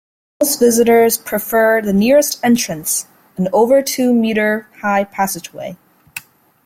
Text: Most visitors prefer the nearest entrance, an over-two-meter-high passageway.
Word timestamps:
Most 0.41 0.57
visitors 0.57 1.19
prefer 1.19 1.79
the 1.79 1.93
nearest 1.93 2.43
entrance, 2.43 3.05
an 3.37 3.49
over-two-meter-high 3.53 5.03
passageway. 5.03 5.77